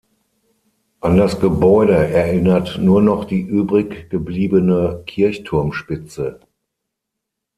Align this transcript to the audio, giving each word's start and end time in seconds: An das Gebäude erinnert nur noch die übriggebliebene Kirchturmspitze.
An 1.01 1.15
das 1.15 1.39
Gebäude 1.39 1.93
erinnert 1.93 2.79
nur 2.81 3.03
noch 3.03 3.23
die 3.23 3.41
übriggebliebene 3.41 5.03
Kirchturmspitze. 5.05 6.39